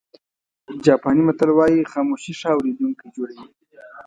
[0.85, 3.45] جاپاني متل وایي خاموشي ښه اورېدونکی جوړوي.